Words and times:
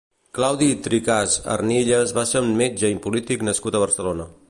Claudi 0.37 0.69
Tricaz 0.87 1.35
Arnillas 1.57 2.17
va 2.19 2.25
ser 2.33 2.45
un 2.49 2.53
metge 2.65 2.95
i 2.97 3.01
polític 3.07 3.49
nascut 3.53 3.79
a 3.79 3.85
Barcelona. 3.89 4.33